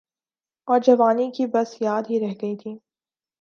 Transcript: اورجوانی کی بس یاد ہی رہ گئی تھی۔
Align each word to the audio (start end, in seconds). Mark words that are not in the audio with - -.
اورجوانی 0.67 1.29
کی 1.31 1.45
بس 1.45 1.81
یاد 1.81 2.03
ہی 2.09 2.19
رہ 2.19 2.33
گئی 2.41 2.55
تھی۔ 2.55 2.73